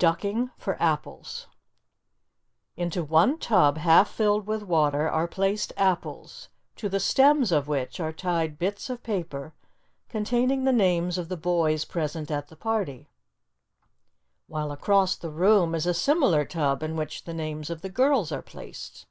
[0.00, 1.46] DUCKING FOR APPLES
[2.76, 8.00] Into one tub half filled with water are placed apples to the stems of which
[8.00, 9.54] are tied bits of paper
[10.08, 13.08] containing the names of the boys present at the party,
[14.48, 18.32] while across the room is a similar tub in which the names of the girls
[18.32, 19.06] are placed.